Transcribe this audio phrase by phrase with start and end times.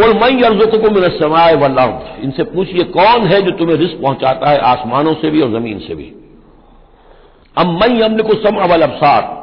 [0.00, 4.50] कुल मई अर्जुक को मेरा समाय वल्लाउद इनसे पूछिए, कौन है जो तुम्हें रिस्क पहुंचाता
[4.50, 6.12] है आसमानों से भी और ज़मीन से भी?
[7.56, 9.38] अब मई अमन को सम अवल अबसार।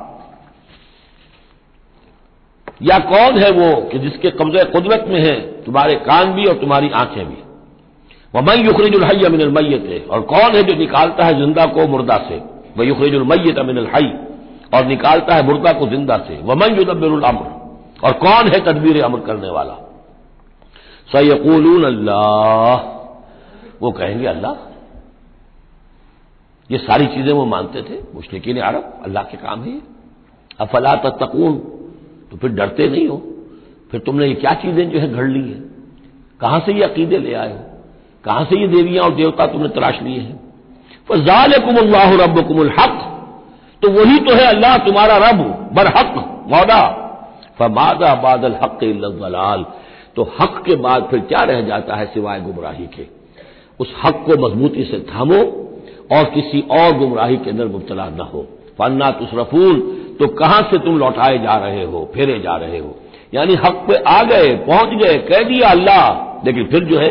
[2.83, 6.89] या कौन है वो कि जिसके कब्जे कुदरत में है, तुम्हारे कान भी और तुम्हारी
[6.95, 7.37] आँखें भी?
[8.33, 12.17] वह मई युखरिजुल हई अमिन मैत और कौन है जो निकालता है ज़िंदा को मुर्दा
[12.29, 12.41] से?
[12.77, 14.13] वह युखरिजुल मैत अमिन हई
[14.73, 17.11] और निकालता है मुर्दा को ज़िंदा से। वह मई युदबिर
[18.03, 19.83] और कौन है तदबीर अमर करने वाला?
[21.09, 22.75] सयकूलून अल्लाह।
[23.81, 24.53] वो कहेंगे, अल्लाह?
[26.69, 29.79] ये सारी चीज़ें वो मानते थे मुश्किन अरब, अल्लाह के काम है
[30.59, 31.57] अफला तकून
[32.31, 33.17] तो फिर डरते नहीं हो।
[33.91, 35.59] फिर तुमने ये क्या चीज़ें जो है घड़ ली है?
[36.41, 37.59] कहाँ से ये अकीदे ले आए हो?
[38.25, 40.39] कहाँ से ये देवियाँ और देवता तुमने तलाश लिए हैं?
[41.07, 42.97] फजाल कुमल्लाह रब कुमल हक।
[43.81, 46.15] तो वही तो है अल्लाह, तुम्हारा रब बर बरहक
[46.49, 46.81] मौदा
[47.59, 49.65] फमादा बादल हक दलाल
[50.17, 53.05] तो हक के बाद फिर क्या रह जाता है सिवाय गुमराही के?
[53.79, 55.41] उस हक को मजबूती से थामो
[56.11, 58.41] और किसी और गुमराही के अंदर मुबतला न हो।
[58.79, 59.79] फन्ना तुसरफूल
[60.19, 62.95] तो कहाँ से तुम लौटाए जा रहे हो, फेरे जा रहे हो?
[63.33, 67.07] यानी हक पे आ गए, पहुँच गए, कह दिया अल्लाह। लेकिन फिर जो है,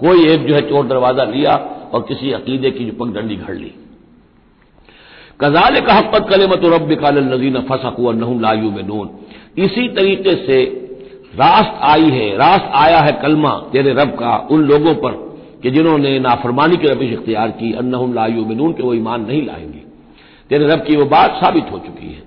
[0.00, 1.56] कोई एक जो है चोर दरवाज़ा लिया
[1.92, 3.72] और किसी अकीदे की जो पगडंडी घड़ ली।
[5.40, 9.10] कजाल का हक पद कले मत रब काल नजीन फसकू लायू में नून
[9.58, 10.85] इसी तरीके से
[11.36, 15.12] रास्त आई है, रास्त आया है कलमा तेरे रब का उन लोगों पर
[15.62, 19.80] कि जिन्होंने नाफरमानी की रबिश इख्तियार की, अन्नहुम लायू मिनून के वो ईमान नहीं लाएँगे।
[20.50, 22.22] तेरे रब की वो बात साबित हो चुकी है।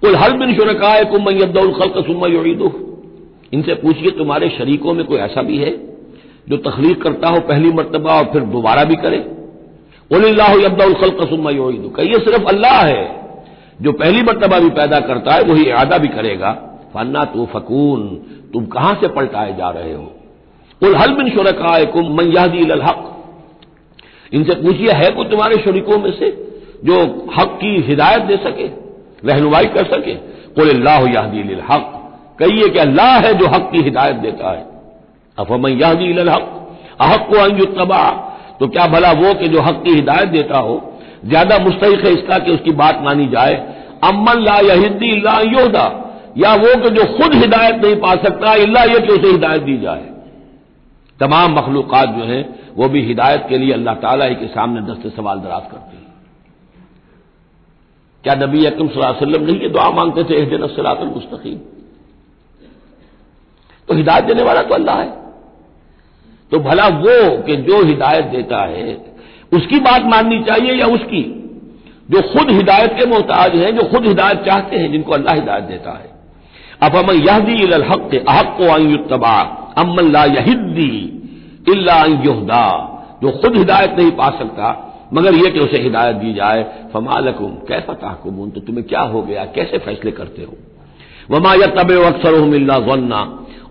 [0.00, 2.72] कुल हर बिन शुरकाय कुमैदुल खल सुमईदू
[3.52, 5.76] इनसे पूछिए, तुम्हारे शरीकों में कोई ऐसा भी है
[6.48, 9.18] जो तखलीक करता हो पहली मरतबा और फिर दोबारा भी करे?
[10.12, 13.20] उल्लाबदाउल खल कसुमईदू कहिए, सिर्फ़ अल्लाह है
[13.82, 18.06] जो पहली मरतबा भी पैदा करता है, वही इरादा भी करेगा। फन्ना तो फकून,
[18.52, 20.10] तुम कहाँ से पलटाए जा रहे हो?
[20.82, 23.04] उल हल बिन शुरकाय कुम मैयादी हक।
[24.32, 26.30] इनसे पूछिए, है कोई तुम्हारे शरीकों में से
[26.84, 26.96] जो
[27.38, 28.66] हक की हिदायत दे सके,
[29.24, 30.14] रहनुमाई कर सके?
[30.54, 31.94] कुल अल्लाह यादी हक।
[32.38, 34.66] कहिए कि अल्लाह है जो हक की हिदायत देता है।
[35.38, 36.54] अफमन यादी हक?
[37.00, 38.04] अहक को अंजुतबा
[38.60, 40.80] तो क्या भला वो कि जो हक की हिदायत देता हो,
[41.24, 43.54] ज़्यादा मुस्तक है इसका कि उसकी बात मानी जाए?
[44.04, 45.10] अमन ला यहिदी।
[45.52, 45.86] योदा
[46.38, 49.76] या वो कि जो खुद हिदायत नहीं पा सकता अल्लाह ये कि उसे हिदायत दी
[49.78, 50.06] जाए।
[51.20, 52.42] तमाम मखलूकत जो हैं,
[52.76, 56.06] वो भी हिदायत के लिए अल्लाह ताला के सामने दस्त सवाल दराज करते हैं।
[58.24, 61.58] क्या नबी अकम वसल्लम नहीं ये दुआ मांगते थे एहजन सलातुल मुस्तकीम
[63.88, 65.10] तो हिदायत देने वाला तो अल्लाह है।
[66.52, 68.96] तो भला वो कि जो हिदायत देता है,
[69.52, 71.22] उसकी बात माननी चाहिए या उसकी?
[72.10, 75.90] जो खुद हिदायत के मोहताज हैं, जो खुद हिदायत चाहते हैं, जिनको अल्लाह हिदायत देता
[75.90, 76.17] है।
[76.82, 79.36] अब हम यहदी हक अहक आयुतबा
[79.78, 80.90] अमल्ला यहिद्दी
[81.72, 82.62] इल्लादा
[83.22, 86.62] जो खुद हिदायत नहीं पा सकता मगर यह कि उसे हिदायत दी जाए
[86.92, 90.56] फमालकुम कैसा ताकुमून तो तुम्हें क्या हो गया कैसे फैसले करते हो
[91.30, 93.20] वमा या तब अक्सर मिल्ला जन्ना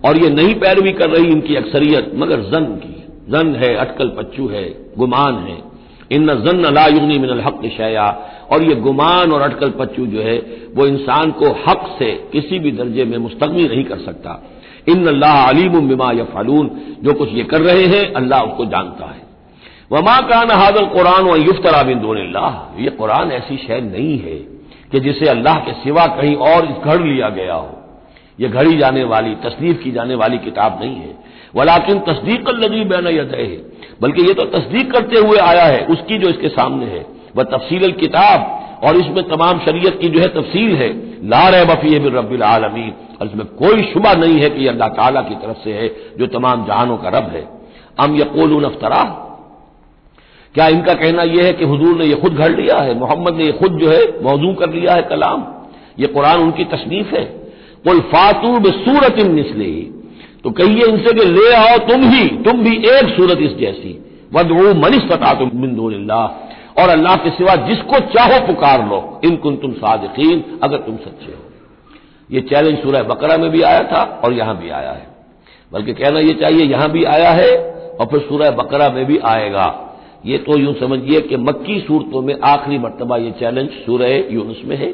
[0.05, 2.95] और ये नहीं पैरवी कर रही इनकी अक्सरियत मगर जन की
[3.29, 4.65] जन है अटकल पच्चू है
[4.97, 5.66] गुमान है
[6.11, 8.05] इन जन लायुगनी मिनल हक शया
[8.51, 10.37] और ये गुमान और अटकल पच्चू जो है,
[10.75, 14.43] वो इंसान को हक से किसी भी दर्जे में मुस्तगनी नहीं कर सकता।
[14.89, 16.69] इन अल्लाह अलीम बिमा या फालून
[17.03, 19.25] जो कुछ ये कर रहे हैं, अल्लाह उसको जानता है।
[19.91, 22.17] वमा कान हादल कुरान व युफ्तरा बिन दोन
[22.79, 24.37] ये कुरान ऐसी शय नहीं है
[24.91, 27.73] कि जिसे अल्लाह के सिवा कहीं और घड़ लिया गया हो।
[28.39, 31.15] यह घड़ी जाने वाली, तस्दीक की जाने वाली किताब नहीं है।
[31.55, 36.29] वलाकिन तस्दीक लदी बैन है बल्कि ये तो तस्दीक करते हुए आया है, उसकी जो
[36.29, 37.05] इसके सामने है।
[37.35, 38.53] वह तफसील किताब
[38.83, 40.89] और इसमें तमाम शरीयत की जो है तफसील है।
[41.27, 42.89] ला रह बफी है रबिल आलमी
[43.21, 45.87] और इसमें कोई शुबा नहीं है कि यह अल्लाह ताला की तरफ़ से है,
[46.19, 47.47] जो तमाम जहानों का रब है।
[47.99, 49.03] अम यकोल अफ्तरा।
[50.55, 52.93] क्या इनका कहना यह है कि हजूर ने यह खुद घड़ लिया है?
[52.99, 55.45] मोहम्मद ने यह खुद जो है मौजू कर लिया है कलाम।
[55.99, 57.23] यह कुरान उनकी तशनीफ है।
[57.83, 59.65] कुल फातू सूरत इन निसले
[60.47, 64.03] तो कहिए इनसे कि ले आओ तुम ही, तुम भी एक सूरत इस जैसी।
[64.33, 66.23] वदू मनिस पता तुम बिंदुल्ला
[66.79, 71.31] और अल्लाह के सिवा जिसको चाहो पुकार लो। इन कुन तुम सादकीन, अगर तुम सच्चे
[71.31, 71.43] हो।
[72.31, 75.07] यह चैलेंज सूरह बकरा में भी आया था और यहाँ भी आया है।
[75.71, 77.51] बल्कि कहना यह चाहिए, यहाँ भी आया है
[77.99, 79.95] और फिर सूरह बकरा में भी आएगा।
[80.25, 84.77] ये तो यूँ समझिए कि मक्की सूरतों में आखिरी मरतबा यह चैलेंज सूरह यूनुस में
[84.77, 84.89] है।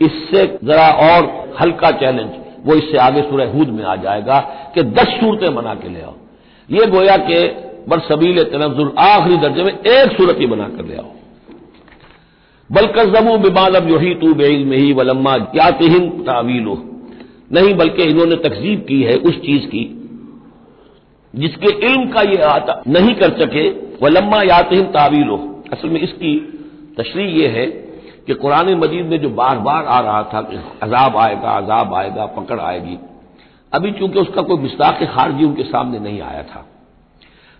[0.00, 4.38] इससे जरा और हल्का चैलेंज। वो इससे आगे सूरह हूद में आ जाएगा
[4.74, 6.14] कि दस सूरतें बना के ले आओ।
[6.68, 7.40] ये गोया कि
[7.88, 7.98] बर
[8.46, 11.10] तनजुल आखिरी दर्जे में एक सूरत ही बनाकर ले आओ।
[12.70, 16.74] बलकर जमू बिबालब योही तू बेल में ही वलम्मा ज्ञातहीन तावीलो
[17.52, 19.84] नहीं बल्कि इन्होंने तकजीब की है उस चीज़ की,
[21.34, 23.68] जिसके इल्म का ये आता नहीं कर सके,
[24.02, 25.36] वलम्मा यातहीन तावीलो
[25.72, 26.34] असल में इसकी
[26.98, 27.66] तशरी यह है
[28.30, 32.26] कि कुरान मजीद में जो बार बार आ रहा था कि अजाब आएगा अजाब आएगा,
[32.26, 32.98] पकड़ आएगी,
[33.72, 36.66] अभी चूँकि उसका कोई मिस्ताक खारजी उनके सामने नहीं आया था।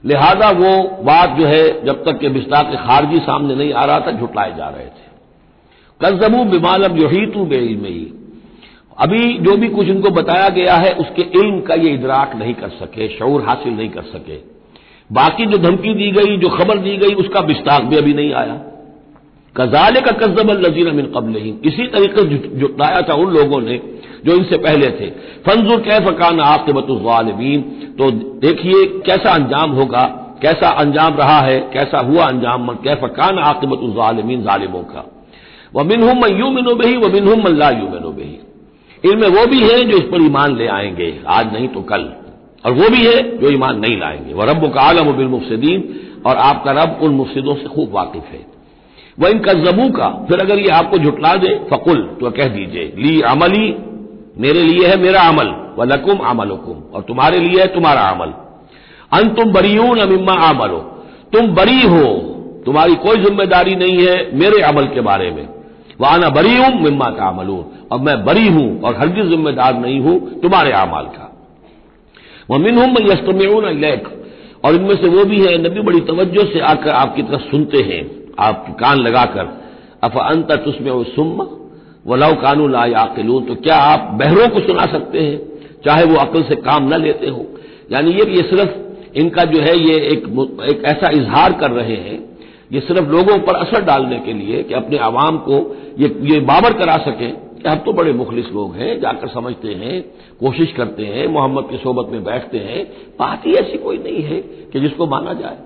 [0.05, 4.13] लिहाजा वो बात जो है, जब तक कि मिस्ताक खारजी सामने नहीं आ रहा था,
[4.13, 5.11] झुटलाए जा रहे थे।
[6.05, 8.13] कजमू बिमालम योहीतू बेइल्म। ही
[8.99, 12.69] अभी जो भी कुछ उनको बताया गया है, उसके इल्म का ये इदराक नहीं कर
[12.69, 14.37] सके शौर हासिल नहीं कर सके।
[15.13, 18.61] बाकी जो धमकी दी गई, जो खबर दी गई, उसका बिस्ताक भी अभी नहीं आया।
[19.57, 21.37] कजाले का कजब नजीर मिन कबल
[21.69, 22.25] इसी तरीके
[22.59, 23.81] जुटाया था उन लोगों ने,
[24.25, 25.11] जो इनसे पहले थे।
[25.47, 27.61] फंजुर कैफ कान आकबतुलमीन
[27.99, 30.03] तो देखिए कैसा अंजाम होगा,
[30.43, 35.27] कैसा अंजाम रहा है, कैसा हुआ अंजाम कैफ कान आकबतुलमीन जालिमों का।
[35.75, 38.41] वह मिनहुम यू मिनो बही, व मिनहुम ला यू मिनो बही।
[39.13, 42.13] इनमें वो भी हैं जो इस पर ईमान ले आएँगे, आज नहीं तो कल।
[42.67, 46.37] और वो भी है जो ईमान नहीं लाएँगे। वह रब का आलम बिल मुफसदीन। और
[46.37, 48.60] आपका रब उन मुफसदों से खूब वाकिफ है।
[49.21, 53.21] वह इन कजबू का। फिर अगर ये आपको झुटला दे, फकुल तो कह दीजिए, ली
[53.21, 53.77] अमली,
[54.39, 58.33] मेरे लिए है मेरा अमल, व लकुम हुकुम और तुम्हारे लिए है तुम्हारा अमल।
[59.13, 60.79] अन तुम बरीऊन अमिम्मा अमलो
[61.33, 62.05] तुम बरी हो,
[62.67, 65.49] तुम्हारी कोई ज़िम्मेदारी नहीं है मेरे अमल के बारे में।
[66.01, 69.27] वह आना बरी हूँ मिम्मा का अमल अमलून और मैं बरी हूँ, और हर हरगिज
[69.27, 71.27] जिम्मेदार नहीं हूँ तुम्हारे अमाल का।
[72.51, 74.09] वह मिन हूँ मैं यस्तमेन लेख
[74.65, 78.20] और इनमें से वो भी है, नबी बड़ी तवज्जो से आकर आपकी तरफ़ सुनते हैं।
[78.41, 79.49] आप कान लगाकर
[80.03, 81.47] अफ अंत तुस्में सुम्मा
[82.07, 85.39] वलाउ कानून आयाकिलून तो क्या आप बहरों को सुना सकते हैं
[85.85, 87.47] चाहे वो अकल से काम न लेते हो?
[87.93, 88.71] यानी ये ये सिर्फ़
[89.19, 90.25] इनका जो है ये एक,
[90.71, 92.39] एक ऐसा इजहार कर रहे हैं
[92.73, 96.73] ये सिर्फ़ लोगों पर असर डालने के लिए कि अपने आवाम को ये ये बाबर
[96.73, 100.03] करा सकें। कि हम तो बड़े मुखलिस लोग हैं जाकर समझते हैं
[100.41, 102.85] कोशिश करते हैं मोहम्मद की सोबत में बैठते हैं
[103.19, 104.41] बात ही ऐसी कोई नहीं है
[104.73, 105.59] कि जिसको माना जाए।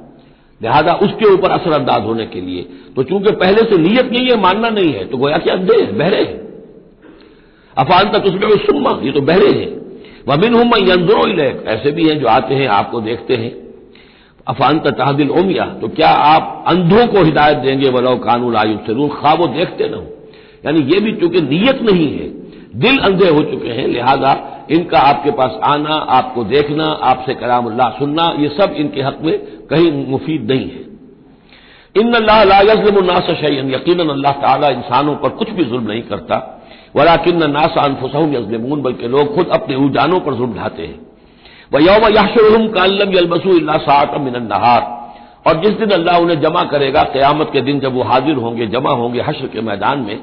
[0.60, 2.62] लिहाजा उसके ऊपर असरअंदाज होने के लिए।
[2.96, 5.96] तो चूँकि पहले से नीयत नहीं है, मानना नहीं है तो गोया कि अंधे हैं,
[5.98, 6.42] बहरे हैं।
[7.76, 9.72] अफान तक उसमें सुम्मा, ये तो बहरे हैं।
[10.28, 11.26] वमिन हूँ मैं यंजरो
[11.68, 13.52] ऐसे भी हैं जो आते हैं, आपको देखते हैं।
[14.46, 17.88] अफान तहदिल ओमिया तो क्या आप अंधों को हिदायत देंगे?
[17.88, 20.06] वलो कानून आयु से खा वो देखते न हो।
[20.64, 22.28] यानी ये भी चूँकि नीयत नहीं है,
[22.76, 24.32] दिल अंधे हो चुके हैं, लिहाजा
[24.70, 30.06] इनका आपके पास आना, आपको देखना, आपसे कलामुल्लाह सुनना, ये सब इनके हक में कहीं
[30.06, 30.82] मुफीद नहीं है।
[31.94, 36.36] इन अल्लाहजलमनास शैन यकीन अल्लाह ताला इंसानों पर कुछ भी जुल्म नहीं करता।
[36.96, 41.00] वला किन नासा अनफुसहम यजलमून, बल्कि लोग खुद अपने उजानों पर जुल्म ढाते हैं।
[41.72, 43.50] वह यौम याशुरम कालम यलबसू
[45.46, 48.90] और जिस दिन अल्लाह उन्हें जमा करेगा, क्यामत के दिन जब वो हाजिर होंगे, जमा
[48.90, 50.16] होंगे हश्र के मैदान में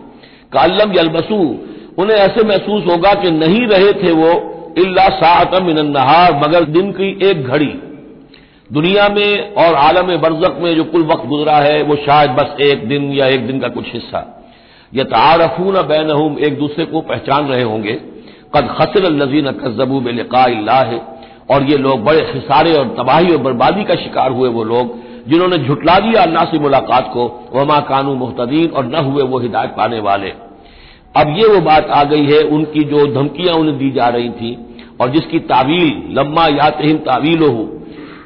[0.52, 1.38] कालम यलबसू
[2.02, 4.32] उन्हें ऐसे महसूस होगा कि नहीं रहे थे वो
[4.78, 7.74] इल्ला सात मिन नहार, मगर दिन की एक घड़ी।
[8.70, 12.88] दुनिया में और आलम बरजक में जो कुल वक्त गुजरा है, वो शायद बस एक
[12.88, 14.22] दिन या एक दिन का कुछ हिस्सा।
[14.94, 17.94] यह तारफून बैन एक दूसरे को पहचान रहे होंगे।
[18.56, 20.44] कद खसर लजीन कजबू बेलिका
[20.84, 21.00] है
[21.52, 24.96] और ये लोग बड़े खिसारे और तबाही और बर्बादी का शिकार हुए वो लोग,
[25.28, 29.70] जिन्होंने झुटला दिया अल्लाह से मुलाकात को। वमा कानू मुहतदीन, और न हुए वो हिदायत
[29.70, 30.34] पाने वाले।
[31.16, 34.58] अब ये वो बात आ गई है, उनकी जो धमकियाँ उन्हें दी जा रही थी,
[35.02, 37.70] और जिसकी तावील, लम्मा यातहिम तावील हो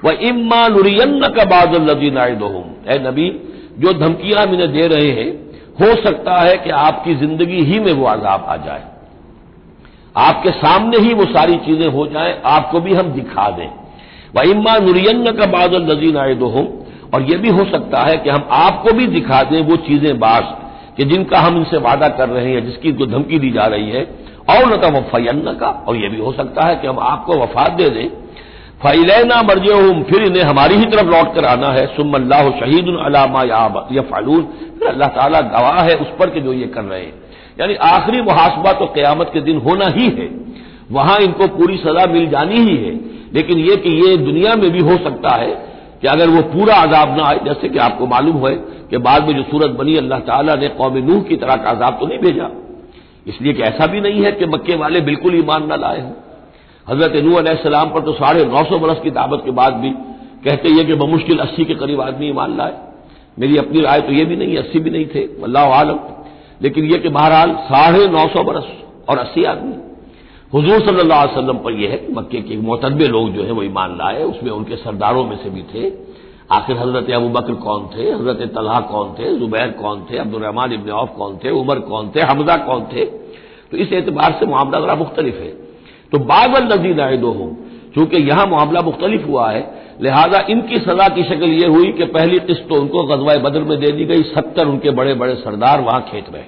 [0.03, 3.29] वह इम्मा नुरियन का बादल नजीन ए नबी,
[3.79, 5.29] जो धमकियाँ हम इन्हें दे रहे हैं,
[5.81, 8.83] हो सकता है कि आपकी ज़िंदगी ही में वो आजाब आ जाए।
[10.17, 13.69] आपके सामने ही वो सारी चीज़ें हो जाएँ, आपको भी हम दिखा दें।
[14.35, 16.47] वह इम्मा नुरियन का बादल नजीन आए दो
[17.13, 20.53] और यह भी हो सकता है कि हम आपको भी दिखा दें वो चीज़ें बास
[20.97, 24.03] कि जिनका हम इनसे वादा कर रहे हैं, जिसकी को धमकी दी जा रही है,
[24.49, 27.71] और न तो वफ़यन का और यह भी हो सकता है कि हम आपको वफात
[27.71, 28.07] दे दें।
[28.83, 29.67] फ़ैलना मर्ज
[30.09, 33.43] फिर इन्हें हमारी ही तरफ़ लौट कर आना है। सुम अल्लाह शहीद अलामा
[33.91, 34.41] या फालून
[34.79, 37.13] फिर अल्लाह ताला गवाह है उस पर के जो ये कर रहे हैं।
[37.59, 40.29] यानी आखिरी मुहासबा तो क्यामत के दिन होना ही है।
[40.91, 42.93] वहाँ इनको पूरी सजा मिल जानी ही है।
[43.33, 45.53] लेकिन यह कि ये दुनिया में भी हो सकता है
[46.05, 48.53] कि अगर वो पूरा आजाब ना आए, जैसे कि आपको मालूम है
[48.89, 51.97] कि बाद में जो सूरत बनी, अल्लाह ताला ने कौम नूह की तरह का आजाब
[51.99, 52.49] तो नहीं भेजा।
[53.27, 56.11] इसलिए कि ऐसा भी नहीं है कि मक्के वाले बिल्कुल ईमान न लाए हों।
[56.87, 57.31] हज़रत नू
[57.63, 59.89] सलाम पर तो साढ़े नौ सौ बरस की दावत के बाद भी
[60.45, 62.77] कहते हैं कि बमुश्किल अस्सी के करीब आदमी ईमान लाए।
[63.39, 65.99] मेरी अपनी राय तो यह भी नहीं, अस्सी भी नहीं थे अल्लाह आलम।
[66.61, 68.69] लेकिन यह कि बहरहाल साढ़े नौ सौ बरस
[69.09, 69.73] और अस्सी आदमी
[70.53, 73.63] हजूर सल्लल्लाहु अलैहि वसल्लम पर यह है कि मक्के के मोतबे लोग जो है वो
[73.63, 75.83] ईमान लाए, उसमें उनके सरदारों में से भी थे।
[76.51, 78.11] आखिर हज़रत अबू बकर कौन थे?
[78.11, 79.35] हज़रत तलहा कौन थे?
[79.39, 80.17] जुबैर कौन थे?
[80.17, 81.49] अब्दुलरहमान इबन औफ कौन थे?
[81.51, 82.21] उमर कौन थे?
[82.21, 83.05] हमजा कौन थे?
[83.71, 85.49] तो इस एतबार से मामला जरा मुख्तलिफ़ है।
[86.11, 87.49] तो बाबल आए दो हूँ
[87.95, 89.61] चूँकि यहाँ मामला मुख्तलिफ़ हुआ है,
[90.01, 93.79] लिहाजा इनकी सजा की शक्ल यह हुई कि पहली किस्त तो उनको गजवा बदर में
[93.79, 96.43] दे दी गई, सत्तर उनके बड़े बड़े सरदार वहाँ खेत रहे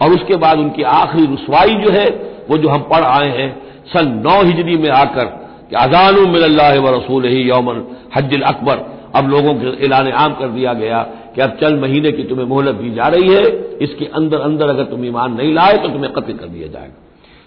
[0.00, 2.06] और उसके बाद उनकी आखिरी रसवाई जो है
[2.50, 3.50] वो जो हम पढ़ आए हैं,
[3.86, 5.24] सन नौ हिजरी में आकर
[5.70, 7.82] कि अजान मिल्ला व रसूल ही यौमन
[8.16, 11.02] हज्जिल अकबर। अब लोगों के ऐलान आम कर दिया गया
[11.34, 13.44] कि अब चल महीने की तुम्हें मोहलत दी जा रही है,
[13.80, 16.96] इसके अंदर अंदर अगर तुम ईमान नहीं लाए तो तुम्हें कत्ल कर दिया जाएगा।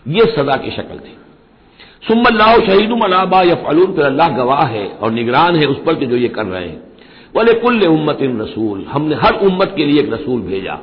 [0.05, 1.17] ये सजा की शक्ल थी।
[2.07, 6.05] सुम्मल्लाह शहीद अलाबा या फलून फिर अल्लाह गवाह है और निगरान है उस पर कि
[6.05, 6.79] जो ये कर रहे हैं।
[7.35, 10.75] बोले कुल्ल उम्मत इन रसूल, हमने हर उम्मत के लिए एक रसूल भेजा।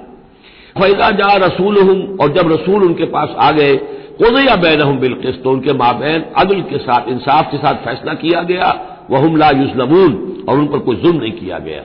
[0.78, 3.74] फैजा जा रसूल हूँ और जब रसूल उनके पास आ गए
[4.18, 8.42] कोदया बैन हम बिल्किस तो उनके माबैन अदल के साथ, इंसाफ के साथ फैसला किया
[8.42, 8.68] गया
[9.10, 11.82] वह हमला युजलमून, और उन पर कोई जुल्म नहीं किया गया।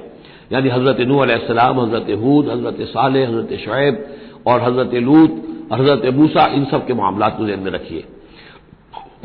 [0.53, 4.05] यानी हज़रत नू अलैहिस्सलाम हज़रत हूद, हज़रत साल हज़रत शुएब
[4.47, 8.03] और हज़रत लूत, हज़रत मूसा, इन सब के मामला को जहन में रखिए।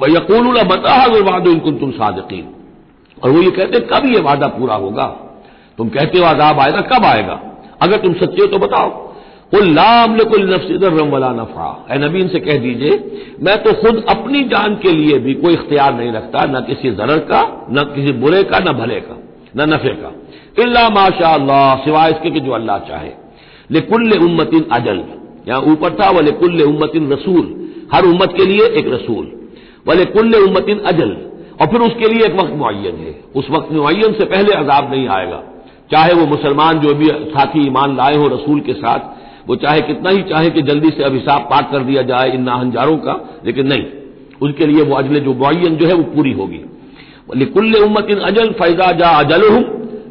[0.00, 2.46] वह यकूल बतावाद इनको तुम सादकीन।
[3.24, 5.06] और वो ये कहते कब ये वादा पूरा होगा?
[5.78, 7.40] तुम कहते हो, आजाब आएगा, कब आएगा?
[7.82, 9.07] अगर तुम सच्चे हो तो बताओ।
[9.54, 12.90] नफसीदरम वला नफा। ए नबी इनसे कह दीजिए,
[13.42, 17.18] मैं तो खुद अपनी जान के लिए भी कोई इख्तियार नहीं रखता, न किसी जरर
[17.18, 19.18] का, न किसी बुरे का, न भले का,
[19.56, 20.12] न नफे का।
[20.62, 23.10] इल्ला माशा अल्लाह सिवाय इसके कि जो अल्लाह चाहे।
[23.70, 25.04] लेकुल्ल उम्मतिन अजल।
[25.48, 29.48] यहाँ ऊपर था वह लेकुल्ल उम्मतिन रसूल। हर उम्मत के लिए एक रसूल।
[29.88, 31.16] वले कुल्ल उम्मतिन अजल।
[31.60, 35.08] और फिर उसके लिए एक वक्त मुन है। उस वक्त मुन से पहले अजाब नहीं
[35.08, 35.42] आएगा।
[35.90, 39.17] चाहे वो मुसलमान जो भी साथी ईमान लाए हो रसूल के साथ
[39.48, 42.96] वो चाहे कितना ही चाहे कि जल्दी से अभिशाप पाक कर दिया जाए इन नाहनजारों
[42.96, 43.84] का, लेकिन नहीं।
[44.42, 46.60] उनके लिए वो अजल जो मुन जो है वो पूरी होगी।
[47.46, 49.64] कुल्ल उम्मतिन अजल फैजा जा अजल हूँ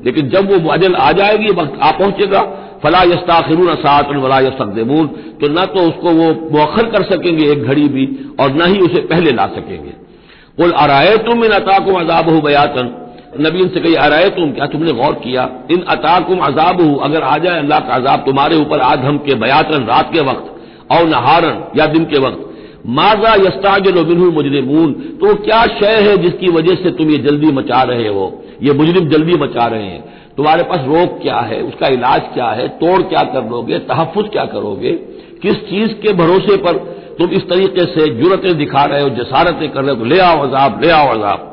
[0.06, 2.41] लेकिन जब वो अजल आ जाएगी, वक्त आ पहुंचेगा,
[2.84, 8.06] फला यस्ताखिरून सात वला तो न तो उसको वो मौखर कर सकेंगे एक घड़ी भी,
[8.39, 9.94] और न ही उसे पहले ला सकेंगे।
[10.58, 14.51] कुल अराए तुम इन अताकुम अजाब हो बयातन नबी इनसे कही अराए तुम?
[14.51, 15.50] क्या तुमने गौर किया?
[15.72, 19.86] इन अताकुम अजाब हो अगर आ जाए अल्लाह का अजाब तुम्हारे ऊपर आधम के बयातन
[19.86, 20.51] रात के वक्त,
[20.91, 22.43] और नहारन या दिन के वक्त,
[22.89, 24.91] माजा यस्ताजल बिनहुल मुजरिमून
[25.22, 28.25] तो क्या शय है जिसकी वजह से तुम ये जल्दी मचा रहे हो?
[28.63, 30.03] ये मुजरिम जल्दी मचा रहे हैं।
[30.38, 31.62] तुम्हारे पास रोग क्या है?
[31.63, 32.67] उसका इलाज क्या है?
[32.77, 33.79] तोड़ क्या कर लोगे?
[33.86, 34.91] तहफुज क्या करोगे?
[35.41, 36.77] किस चीज़ के भरोसे पर
[37.19, 40.05] तुम इस तरीके से जुरतें दिखा रहे हो, जसारतें कर रहे हो?
[40.05, 41.47] ले आओ अजाब, ले आओ अजाब।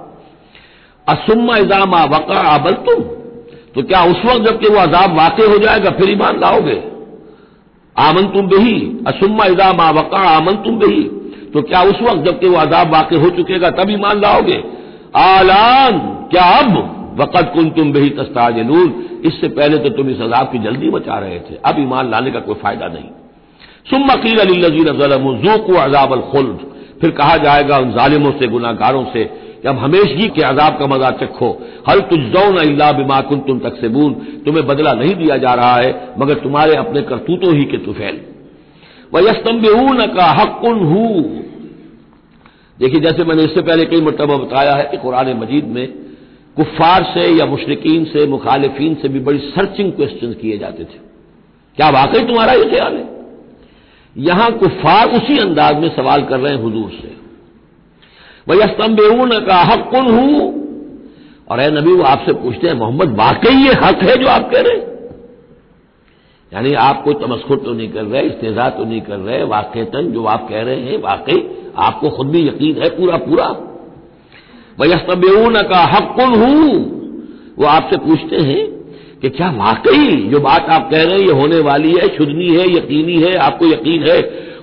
[1.08, 3.02] असुम्मा इजामा वका आबल तुम।
[3.74, 6.82] तो क्या उस वक्त जबकि वो अजाब वाकई हो जाएगा, फिर ईमान लाओगे?
[7.96, 11.02] आमन तुम बही, असुम्मा इजामा वका आमन तुम बही।
[11.54, 14.64] तो क्या उस वक्त जबकि वो अजाब वाकई हो चुकेगा, तब ईमान लाओगे?
[15.16, 15.98] आलान,
[16.30, 16.90] क्या अब?
[17.20, 21.38] वक़द कुन तुम बही तस्ताजलून। इससे पहले तो तुम इस अजाब की जल्दी बचा रहे
[21.38, 23.08] थे। अब ईमान लाने का कोई फ़ायदा नहीं।
[23.90, 26.58] सुम मकील अलीजीन को अजाब खुल्द।
[27.00, 31.10] फिर कहा जाएगा उन जालिमों से गुनागारों से कि अब हमेशगी के अजाब का मज़ा
[31.18, 31.48] चखो।
[31.88, 34.12] हल तुजौन अल्लाह बिमा कुन तुम तक सेबून
[34.44, 38.20] तुम्हें बदला नहीं दिया जा रहा है, मगर तुम्हारे अपने करतूतों ही के तुफैल
[39.12, 41.22] वह यस्तम्बून का हकुन हूँ।
[42.78, 45.86] देखिए, जैसे मैंने इससे पहले कई मरतबा बताया है, कि कुरान मजीद में
[46.56, 50.98] कुफ्फार से या मुशरकिन से, मुखालिफिन से भी बड़ी सर्चिंग क्वेश्चन किए जाते थे।
[51.78, 53.08] क्या वाकई तुम्हारा ये ख्याल है?
[54.16, 57.23] यहाँ कुफ्फार उसी अंदाज में सवाल कर रहे हैं हुजूर से।
[58.46, 60.64] वही स्तंभून का हक कुन हूँ।
[61.50, 64.60] और ए नबी वो आपसे पूछते हैं, मोहम्मद, वाकई ये हक है जो आप कह
[64.60, 64.92] रहे
[66.52, 70.24] यानी आप कोई तमस्कुर तो नहीं कर रहे, इस्तेजा तो नहीं कर रहे वाकईतन जो
[70.24, 71.38] आप कह रहे हैं, वाकई
[71.76, 73.46] आपको खुद भी यकीन है पूरा पूरा?
[74.80, 76.68] वयस्तबून का हकुल हूँ।
[77.58, 78.66] वो आपसे पूछते हैं
[79.20, 82.76] कि क्या वाकई जो बात आप कह रहे हैं, ये होने वाली है शुद्धनी है,
[82.76, 84.20] यकीनी है, आपको यकीन है?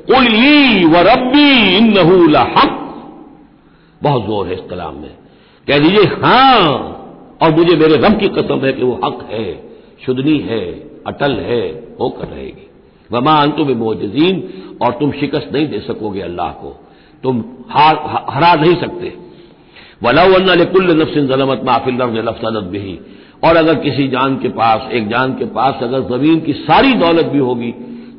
[0.07, 1.97] कुली व रब्बी इन
[2.57, 2.80] हक
[4.01, 5.11] बहुत ज़ोर है इस कलाम में।
[5.67, 9.45] कह दीजिए, हाँ, और मुझे मेरे रब की कसम है कि वो हक है,
[10.05, 10.63] शुदनी है,
[11.07, 11.61] अटल है
[11.99, 12.67] होकर रहेगी।
[13.09, 14.43] वमा अंतुम मोजीन
[14.81, 16.75] और तुम शिकस्त नहीं दे सकोगे अल्लाह को।
[17.23, 17.95] तुम हार,
[18.29, 19.13] हरा नहीं सकते।
[20.03, 22.99] वलाकुल्ल नफसिन जलमत माफिल लफ्सदत भी
[23.43, 27.25] और अगर किसी जान के पास, एक जान के पास अगर ज़मीन की सारी दौलत
[27.25, 27.71] भी होगी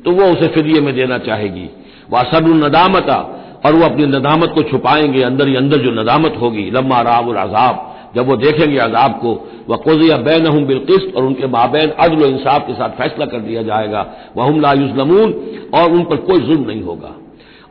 [0.05, 1.69] तो वो उसे फिरिये में देना चाहेगी।
[2.15, 3.17] असर नदामता
[3.65, 7.35] और वो अपनी नदामत को छुपाएँगे, अंदर ही अंदर जो नदामत होगी। लम्मा राब और
[7.35, 12.25] अजाब। जब वो देखेंगे अजाब को वह कोजिया बैन हूँ बिलकिस्त और उनके माबेन अदल
[12.25, 14.05] इंसाफ के साथ फैसला कर दिया जाएगा
[14.37, 15.33] वह हम लायुजलमून
[15.73, 17.11] और उन पर कोई जुल्म नहीं होगा।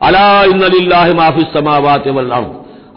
[0.01, 2.07] अला माफिस समावत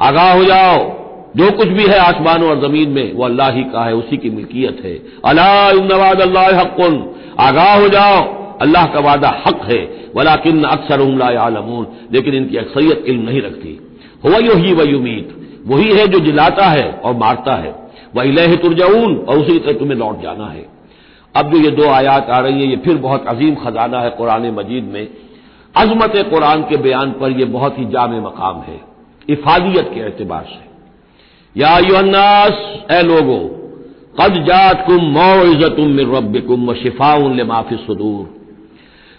[0.03, 0.97] आगाह हो जाओ।
[1.37, 4.31] जो कुछ भी है आसमानों और ज़मीन में, वो अल्लाह ही का है, उसी की
[4.31, 4.93] मिल्कियत है।
[5.25, 9.81] अलावाद अल्लाह हक्न आगाह हो जाओ। अल्लाह का वादा हक है
[10.17, 13.79] वला किन अक्सर उमला आलमून लेकिन इनकी अक्सरियत इल्म नहीं रखती।
[14.25, 15.35] हो ही वही उम्मीद
[15.67, 17.75] वही है जो जिलाता है और मारता है।
[18.15, 20.67] वही लह तुरजाऊन, और उसी तरह तुम्हें लौट जाना है।
[21.35, 24.47] अब जो ये दो आयात आ रही है, ये फिर बहुत अजीम खजाना है कुरान
[24.51, 25.09] मजीद में।
[25.77, 28.81] अजमत कुरान के बयान पर यह बहुत ही जाम मकाम है।
[29.29, 33.39] इफादियत के एतबार से। या युन्नास ए लोगो,
[34.21, 38.36] कद जात कुम मोइजतुम मिर रबिकुम व शिफाउन माफ़ी सदूर।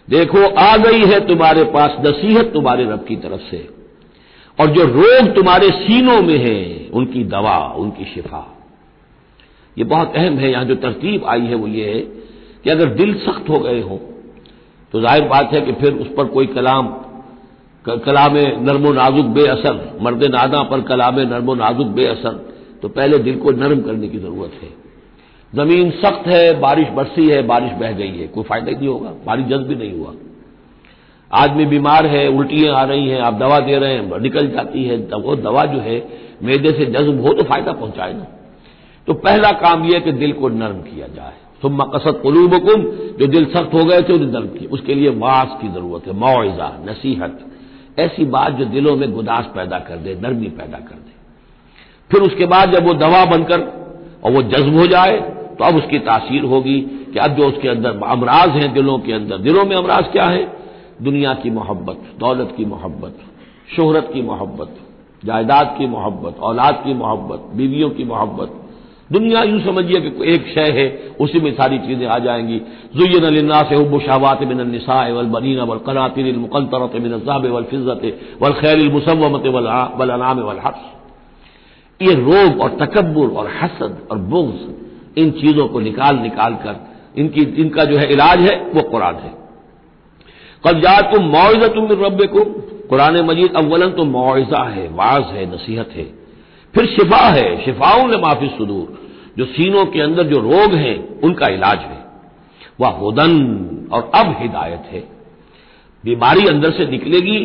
[0.07, 3.67] देखो, आ गई है तुम्हारे पास, नसीहत तुम्हारे रब की तरफ़ से।
[4.57, 8.45] और जो रोग तुम्हारे सीनों में है, उनकी दवा, उनकी शिफा।
[9.77, 11.99] ये बहुत अहम है, यहाँ जो तरतीब आई है वो ये है
[12.63, 13.99] कि अगर दिल सख्त हो गए हो
[14.93, 16.87] तो ज़ाहिर बात है कि फिर उस पर कोई कलाम
[17.85, 22.33] कलाम नरमो नाजुक बेअसर, मर्द नादा पर कलाम नरमो नाजुक बेअसर
[22.81, 24.69] तो पहले दिल को नरम करने की ज़रूरत है।
[25.57, 29.09] ज़मीन सख्त है, बारिश बरसी है, बारिश बह गई है। कोई फ़ायदा ही नहीं होगा,
[29.25, 30.13] बारिश जज्ब भी नहीं हुआ।
[31.31, 34.97] आदमी बीमार है, उल्टियाँ आ रही हैं, आप दवा दे रहे हैं, निकल जाती है
[34.97, 35.97] वो दवा जो है,
[36.43, 38.25] मेदे से जज्ब हो तो फ़ायदा पहुँचाए ना।
[39.07, 42.81] तो पहला काम यह कि दिल को नरम किया जाए। तुम कसत कलूबकुम,
[43.19, 46.13] जो दिल सख्त हो गए थे, उन्हें नरम किया। उसके लिए वास की ज़रूरत है
[46.13, 47.39] मुआवजा नसीहत।
[47.99, 51.15] ऐसी बात जो दिलों में गुदास पैदा कर दे, नरमी पैदा कर दे।
[52.11, 53.59] फिर उसके बाद जब वो दवा बनकर,
[54.23, 55.17] और वो जज्ब हो जाए
[55.59, 59.37] तो अब उसकी तासीर होगी कि अब जो उसके अंदर अमराज हैं दिलों के अंदर,
[59.37, 60.57] दिलों में अमराज क्या है?
[61.01, 63.13] दुनिया की मोहब्बत, दौलत की मोहब्बत,
[63.75, 64.75] शोहरत की मोहब्बत,
[65.25, 68.63] जायदाद की मोहब्बत, औलाद की मोहब्बत, बीवियों की मोहब्बत।
[69.11, 72.61] दुनिया यूँ समझिए कि एक शय है, उसी में सारी चीज़ें आ जाएँगी।
[72.95, 76.35] जुयन अलिन्ना से हब्शावात मिन निसाए वल बनीना वल कनातिर
[77.17, 79.47] जाब वल फिजत वल खैर मुसवमत
[79.99, 80.59] वल अनाम वल
[82.01, 84.86] ये रोग और तकबर और हसद और बुग्ज
[85.17, 86.85] इन चीज़ों को निकाल निकाल कर
[87.17, 89.31] इनकी, इनका जो है इलाज है, वो कुरान है।
[90.63, 92.43] कल जा तुम मुआवजा तुम रब को
[92.89, 96.03] कुरान मजीद अव्वलन तो मुआवजा है, वाज है, नसीहत है।
[96.73, 101.47] फिर शिफा है, शिफाओं ने माफ़ी सुदूर। जो सीनों के अंदर जो रोग हैं, उनका
[101.47, 102.05] इलाज है।
[102.79, 105.03] वह हुदन और अब हिदायत है।
[106.03, 107.39] बीमारी अंदर से निकलेगी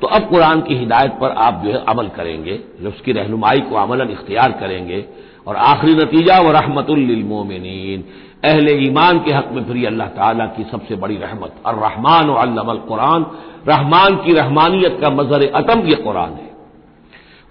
[0.00, 4.10] तो अब कुरान की हिदायत पर आप जो है अमल करेंगे। उसकी रहनुमाई को अमलन
[4.10, 5.04] इख्तियार करेंगे
[5.48, 8.04] और आखिरी नतीजा व रहमतुल्लिलमोमिन
[8.44, 12.76] अहले ईमान के हक में फिर अल्लाह ताला की सबसे बड़ी रहमत और रहमान और
[12.88, 13.26] कुरान।
[13.68, 16.48] रहमान की रहमानियत का मजर अतम यह कुरान है।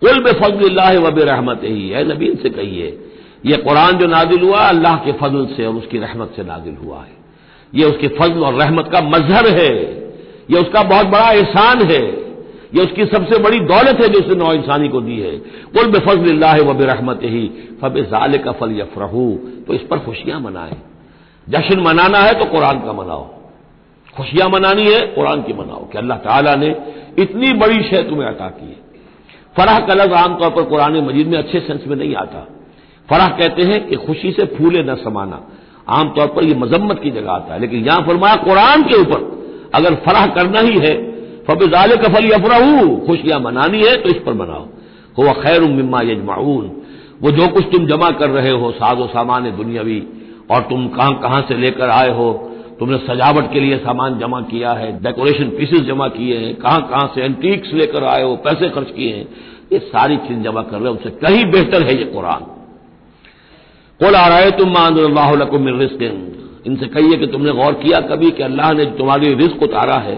[0.01, 2.97] कुल बे फजल वब रहमत ही है नबीन से कहिए
[3.45, 6.97] यह कुरान जो नादिल हुआ, अल्लाह के फजल से और उसकी रहमत से नादिल हुआ
[6.97, 7.15] है।
[7.75, 9.73] यह उसके फजल और रहमत का मजहर है।
[10.51, 12.16] यह उसका बहुत बड़ा एहसान है।
[12.75, 15.31] यह उसकी सबसे बड़ी दौलत है जो उसने नौ इंसानी को दी है।
[15.75, 17.49] कुल बे फजल वब रहमत ही
[17.81, 20.77] फब जाल का फल यफरहू तो इस पर खुशियाँ मनाए।
[21.49, 23.27] जश्न मनाना है तो कुरान का मनाओ।
[24.17, 26.75] खुशियाँ मनानी है, कुरान की मनाओ। कि अल्लाह ताला ने
[27.19, 28.75] इतनी बड़ी शय तुम्हें अटा की है।
[29.57, 32.47] फराह का लफ्ज आमतौर पर कुरान मजीद में अच्छे सेंस में नहीं आता।
[33.09, 35.47] फराह कहते हैं कि खुशी से फूले न समाना।
[35.89, 39.37] आमतौर पर यह मजम्मत की जगह आता है। लेकिन यहाँ फरमाया, कुरान के ऊपर
[39.75, 41.06] अगर फराह करना ही है
[41.47, 44.65] फबिजाल कफल अफराहू खुशियाँ मनानी है तो इस पर मनाओ
[45.17, 46.65] हो खैर मम्मा यजमाऊन
[47.21, 50.01] वो जो कुछ तुम जमा कर रहे हो साजो सामान दुनियावी
[50.51, 52.27] और तुम कहाँ कहाँ से लेकर आए हो
[52.79, 57.11] तुमने सजावट के लिए सामान जमा किया है डेकोरेशन पीसेस जमा किए हैं कहाँ कहाँ
[57.15, 59.27] से एंटीक्स लेकर आए हो पैसे खर्च किए हैं
[59.73, 62.45] ये सारी चीज़ जमा कर रहे हो उनसे कहीं बेहतर है ये कुरान
[63.99, 66.01] कुल आ रहे तुम मानकुम रिस्क
[66.67, 70.15] इनसे कहिए कि तुमने गौर किया कभी कि अल्लाह ने तुम्हारी रिस्क उतारा है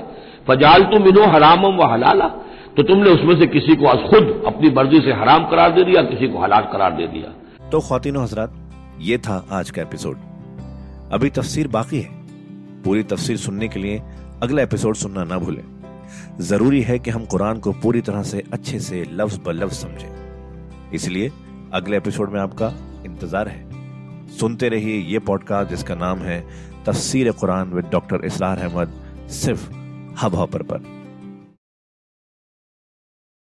[0.47, 2.28] फजाल तुम इनो हरामम व हलाला।
[2.69, 6.02] तो तुमने उसमें से किसी को आज खुद अपनी मर्ज़ी से हराम करार दे दिया,
[6.04, 8.54] किसी को हलाल करार दे दिया। तो खातिनों हजरात,
[8.99, 10.17] ये था आज का एपिसोड।
[11.13, 12.17] अभी तफसीर बाकी है।
[12.84, 14.02] पूरी तफसीर सुनने के लिए
[14.43, 15.63] अगला एपिसोड सुनना ना भूलें।
[16.41, 20.91] ज़रूरी है कि हम कुरान को पूरी तरह से अच्छे से लफ्ज ब लफ्ज समझें।
[20.93, 21.32] इसलिए
[21.73, 22.71] अगले एपिसोड में आपका
[23.06, 23.67] इंतज़ार है।
[24.39, 26.39] सुनते रहिए ये पॉडकास्ट जिसका नाम है
[26.86, 28.93] तफसीर Quran with doctor Israr Ahmad,
[29.32, 29.78] सिर्फ़
[30.21, 30.98] हब हॉपर पर।